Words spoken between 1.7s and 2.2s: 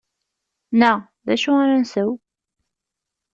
nsew?